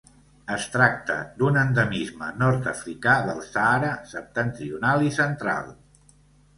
[0.53, 5.75] Es tracta d'un endemisme nord-africà del Sàhara septentrional i central.